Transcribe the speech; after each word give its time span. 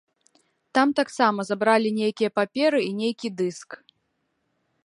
Там 0.77 0.93
таксама 0.99 1.45
забралі 1.49 1.93
нейкія 2.01 2.31
паперы 2.39 2.79
і 2.89 2.91
нейкі 3.03 3.27
дыск. 3.43 3.69